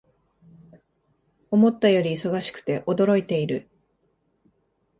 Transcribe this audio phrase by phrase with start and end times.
[1.51, 3.69] 思ったより忙しくて驚いている